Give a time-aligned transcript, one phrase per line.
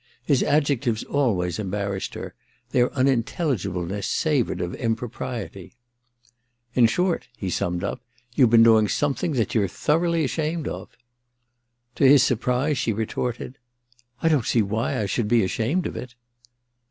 [0.23, 2.33] His adjectives always embarrassed her:
[2.71, 5.75] their unintelligibleness savoured of impropriety.
[6.23, 10.67] * In short,' he summed up, * you've been doing something that you're thoroughly ashamed
[10.67, 10.89] of.'
[11.97, 13.59] To his surprise she retorted:
[13.89, 16.15] * I don't sec why I should be ashamed of it